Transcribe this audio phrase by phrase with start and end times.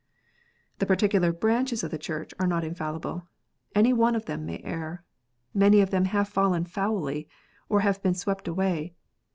[0.79, 3.27] The particular branches of the Church are not infallible.
[3.75, 5.03] Any one of them may err.
[5.53, 7.29] Many of them have fallen foully,
[7.69, 8.95] or have been swept away.